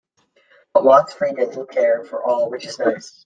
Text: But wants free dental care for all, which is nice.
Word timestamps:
But 0.73 0.83
wants 0.83 1.13
free 1.13 1.33
dental 1.33 1.63
care 1.63 2.03
for 2.05 2.23
all, 2.23 2.49
which 2.49 2.65
is 2.65 2.79
nice. 2.79 3.19